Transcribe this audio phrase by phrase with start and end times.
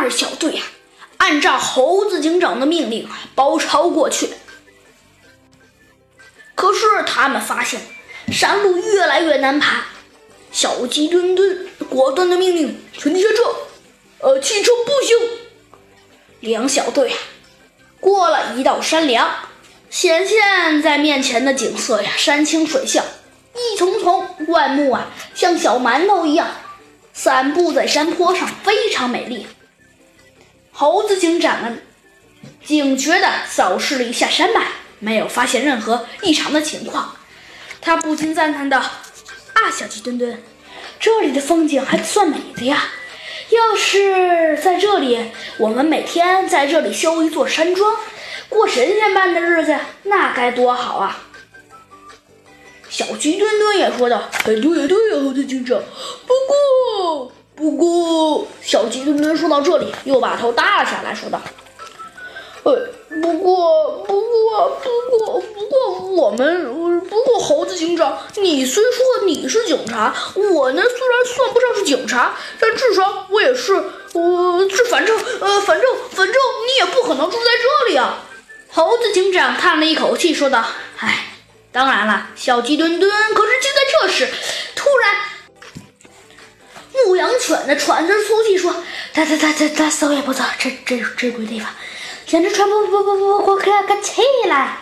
[0.00, 0.64] 二小队啊，
[1.18, 4.30] 按照猴子警长的命令包抄过去。
[6.54, 7.82] 可是他们发现
[8.32, 9.84] 山路越来越难爬，
[10.50, 13.42] 小鸡墩墩果断的命令全体下车，
[14.20, 15.16] 呃，汽车步行。
[16.40, 17.18] 两小队啊，
[18.00, 19.30] 过了一道山梁，
[19.90, 23.02] 显现在面前的景色呀，山清水秀，
[23.54, 26.48] 一丛丛灌木啊，像小馒头一样
[27.12, 29.46] 散布在山坡上，非常美丽。
[30.80, 31.82] 猴子警长们
[32.64, 34.68] 警觉地扫视了一下山脉。
[34.98, 37.14] 没有发现任何异常的情况，
[37.82, 38.78] 他不禁赞叹道
[39.52, 40.42] ：“啊，小鸡墩墩，
[40.98, 42.84] 这里的风景还算美的呀！
[43.50, 45.20] 要是在这里，
[45.58, 47.94] 我们每天在这里修一座山庄，
[48.48, 51.24] 过神仙般的日子，那该多好啊！”
[52.88, 55.78] 小鸡墩墩也说道：“哎，对呀对呀，猴子警长。
[56.26, 61.38] 不过，不过，小鸡墩墩说到这里，又把头耷了下来，说道
[62.64, 62.88] ：“呃。”
[63.20, 78.22] 不过，不过，不过，不过，我们不过猴子警长，你虽说你是警察，我呢虽然算不上是警察，但至少我也是，呃，这反正，呃，反正，反正你也不可能住在这里啊。
[78.70, 80.64] 猴子警长叹了一口气，说道
[80.98, 81.32] ：“唉，
[81.72, 84.28] 当然了，小鸡墩墩。”可是就在这时，
[84.76, 85.16] 突然，
[87.06, 88.74] 牧羊犬的喘着粗气说
[89.12, 91.68] ：“他他他他他走也不走，这这这鬼地方。”
[92.26, 94.78] 简直喘不不不不不可可起来！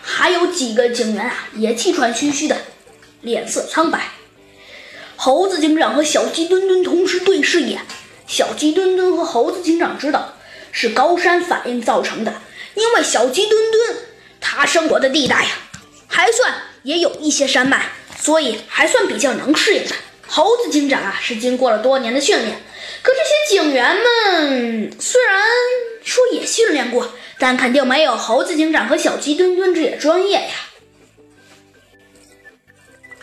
[0.00, 2.56] 还有几个警员啊，也气喘吁吁的，
[3.22, 4.10] 脸色苍白。
[5.16, 7.80] 猴子警长和小鸡墩墩同时对视一眼，
[8.28, 10.34] 小鸡墩墩和猴子警长知道
[10.70, 12.42] 是高山反应造成的，
[12.74, 13.96] 因为小鸡墩墩
[14.40, 15.50] 他生活的地带呀，
[16.06, 16.54] 还算
[16.84, 17.86] 也有一些山脉，
[18.20, 19.94] 所以还算比较能适应的。
[20.34, 22.56] 猴子警长啊，是经过了多年的训练，
[23.02, 25.40] 可这些警员们虽然。
[26.02, 30.50] 说也训练过，但肯定没有猴子警长和小鸡墩墩这些专业呀。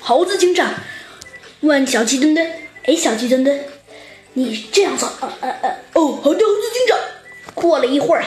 [0.00, 0.74] 猴子警长
[1.60, 2.52] 问小鸡墩墩
[2.84, 3.64] ：“哎，小鸡墩墩，
[4.34, 5.10] 你这样做……
[5.20, 5.70] 呃呃呃……
[5.94, 6.98] 哦，好的，猴子警长。”
[7.54, 8.24] 过了一会儿，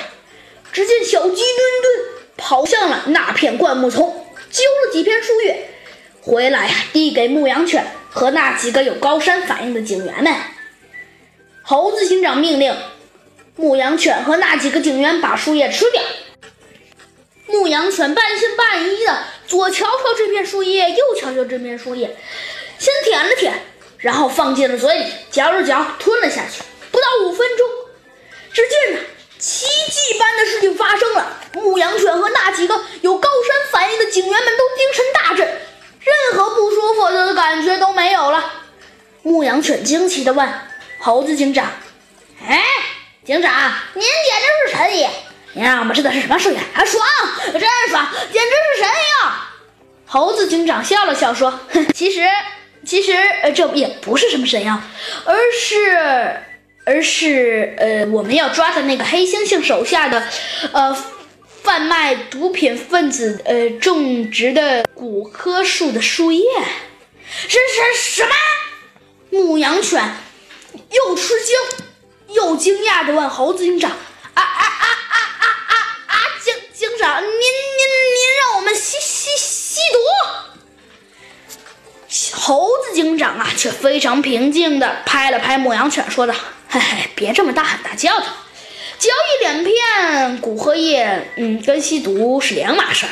[0.71, 5.69] 只见小鸡墩墩跑向了那片灌木丛，揪了几片树叶
[6.21, 10.33] 回来呀，递给牧羊犬和那几个有高山反应的警员们。
[11.61, 12.75] 猴子警长命令。
[13.55, 16.01] 牧羊犬和那几个警员把树叶吃掉。
[17.47, 22.15] 牧羊犬半信半疑的左瞧瞧这片树叶，右瞧瞧这片树叶，
[22.77, 23.53] 先舔了舔，
[23.97, 26.61] 然后放进了嘴里，嚼了嚼，吞了下去。
[26.89, 27.67] 不到五分钟，
[28.53, 29.01] 只见呢，
[29.37, 38.53] 奇迹般的事情发生了：牧羊犬和那几个有高山反应的警员们都精神大振，任何不舒服的感觉都没有了。
[39.49, 40.47] 牧羊犬惊奇地问
[40.99, 41.65] 猴子警长
[42.47, 42.63] ：“哎？”
[43.25, 45.07] 警长，您简直是神医！
[45.53, 47.03] 您让我们知道是什么树叶，爽，
[47.51, 49.31] 真爽，简直是神药！
[50.05, 52.29] 猴子警长笑了笑说：“哼， 其实，
[52.85, 54.79] 其实，呃，这也不是什么神药，
[55.25, 55.97] 而是，
[56.85, 60.27] 而是，呃，我们要抓的那个黑猩猩手下的，
[60.73, 60.95] 呃，
[61.63, 66.43] 贩卖毒品分子，呃，种植的古柯树的树叶。
[67.47, 67.57] 是
[67.95, 68.29] 是什么？
[69.81, 70.15] 犬
[70.91, 71.55] 又吃惊。”
[72.31, 73.97] 又惊讶地问猴子警长：“啊
[74.35, 75.73] 啊啊啊啊啊
[76.05, 76.15] 啊！
[76.43, 79.97] 警警长，您您您让我们吸吸吸毒？”
[82.37, 86.35] 猴子警长啊，却非常平静地拍了拍牧羊犬，说道
[86.69, 88.25] ：“嘿嘿，别这么大喊大叫的，
[88.99, 93.11] 交易两片骨科叶，嗯，跟吸毒是两码事儿。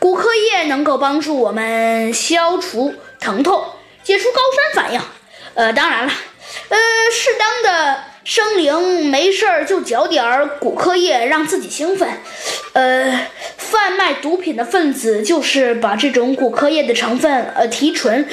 [0.00, 3.64] 骨科叶能够帮助我们消除疼痛，
[4.02, 4.40] 解除高
[4.74, 5.00] 山反应。
[5.54, 6.12] 呃，当然了，
[6.68, 6.78] 呃，
[7.12, 12.08] 适当的。”生灵没事儿就嚼点儿骨科液，让自己兴奋。
[12.74, 18.28] 呃，贩卖毒品的分子就是把这种骨科液的成分呃提纯，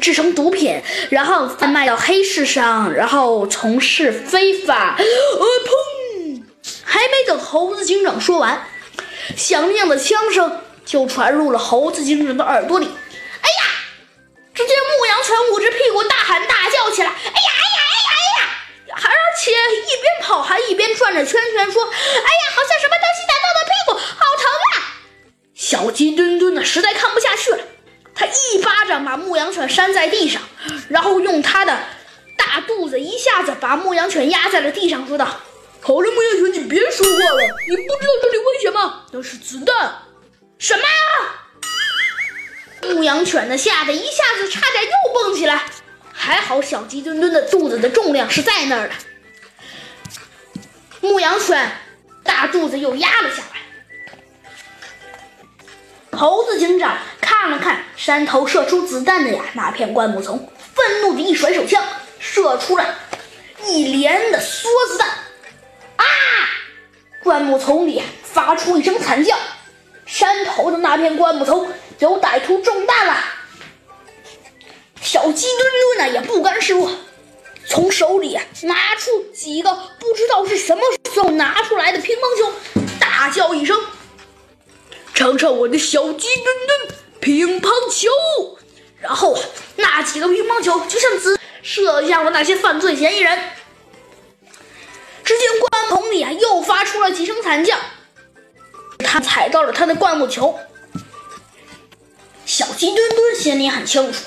[0.00, 4.94] 制成毒品，然后贩卖到黑市上，然后从事非法。
[4.98, 6.42] 呃，砰！
[6.84, 8.66] 还没等猴子警长说完，
[9.34, 12.86] 响亮的枪声就传入了猴子警长的耳朵里。
[12.86, 13.64] 哎呀！
[14.52, 16.46] 只见牧羊犬捂着屁股大喊
[16.90, 17.08] 起来。
[17.08, 17.20] 哎呀！
[17.24, 18.46] 哎呀哎呀哎呀！
[19.02, 24.74] 而且一边跑还一边转着圈圈，说：“哎呀，好像什么东西打到了屁股，好疼啊！”
[25.54, 27.58] 小鸡墩墩呢，实在看不下去了，
[28.14, 30.42] 他一巴掌把牧羊犬扇在地上，
[30.88, 31.78] 然后用他的
[32.36, 35.24] 大肚子一下子把牧羊犬压在了地上，说道
[35.80, 39.04] ：“好了，牧羊犬，你别说话了，你不知道这里危险吗？
[39.12, 40.02] 那是子弹。”
[40.58, 40.82] 什么？
[42.92, 45.64] 牧羊犬呢，吓得一下子差点又蹦起来。
[46.22, 48.94] 还好小鸡墩墩的肚子的重量是在那儿的。
[51.00, 51.72] 牧羊犬
[52.22, 53.60] 大肚子又压了下来。
[56.18, 61.82] 猴子警长看了看山头射出子弹的呀那片灌木丛，愤怒的一甩手枪，
[62.18, 62.84] 射出了
[63.64, 65.08] 一连的梭子弹。
[65.08, 66.04] 啊！
[67.22, 69.38] 灌木丛里发出一声惨叫，
[70.04, 73.16] 山头的那片灌木丛有歹徒中弹了。
[75.12, 76.88] 小鸡墩墩呢也不甘示弱，
[77.66, 80.80] 从手里拿出几个不知道是什么
[81.12, 82.52] 时候拿出来的乒乓球，
[83.00, 83.76] 大叫一声。
[85.12, 88.08] 尝尝我的小鸡墩墩乒乓球，
[89.00, 89.36] 然后，
[89.74, 93.36] 那几个乒乓球就像子射向了那些犯罪嫌疑人。
[95.24, 97.76] 只见灌木丛里啊，又发出了几声惨叫，
[99.00, 100.56] 他踩到了他的灌木球。
[102.60, 104.18] 小鸡墩墩心里很清楚，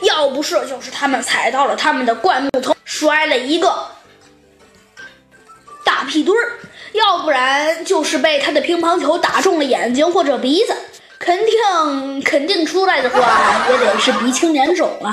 [0.00, 3.86] 要不是就是他们踩到了他们的灌木丛，摔了一个
[5.84, 6.52] 大屁墩儿。
[6.94, 10.74] 要不然就是被他的乒乓球打中了眼睛或者鼻子，
[11.18, 15.12] 肯定肯定出来的话也得是鼻青脸肿了。